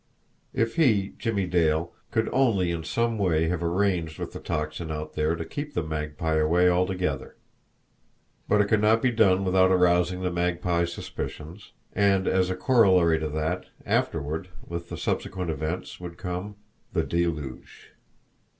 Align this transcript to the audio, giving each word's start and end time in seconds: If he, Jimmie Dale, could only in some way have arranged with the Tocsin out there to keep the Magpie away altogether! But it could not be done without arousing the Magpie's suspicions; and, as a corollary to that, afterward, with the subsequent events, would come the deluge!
If 0.51 0.77
he, 0.77 1.13
Jimmie 1.19 1.45
Dale, 1.45 1.93
could 2.09 2.27
only 2.33 2.71
in 2.71 2.83
some 2.83 3.19
way 3.19 3.49
have 3.49 3.61
arranged 3.63 4.17
with 4.17 4.33
the 4.33 4.39
Tocsin 4.39 4.89
out 4.89 5.13
there 5.13 5.35
to 5.35 5.45
keep 5.45 5.75
the 5.75 5.83
Magpie 5.83 6.37
away 6.39 6.67
altogether! 6.67 7.35
But 8.49 8.61
it 8.61 8.67
could 8.67 8.81
not 8.81 9.03
be 9.03 9.11
done 9.11 9.45
without 9.45 9.69
arousing 9.69 10.21
the 10.23 10.31
Magpie's 10.31 10.91
suspicions; 10.91 11.73
and, 11.93 12.27
as 12.27 12.49
a 12.49 12.55
corollary 12.55 13.19
to 13.19 13.29
that, 13.29 13.65
afterward, 13.85 14.47
with 14.65 14.89
the 14.89 14.97
subsequent 14.97 15.51
events, 15.51 15.99
would 15.99 16.17
come 16.17 16.55
the 16.93 17.03
deluge! 17.03 17.91